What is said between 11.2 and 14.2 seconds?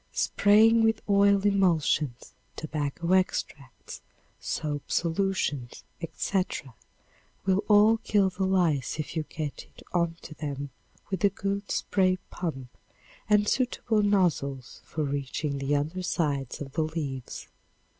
a good spray pump and suitable